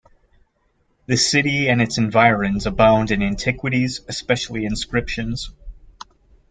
[1.05, 5.51] The city and its environs abound in antiquities, especially inscriptions.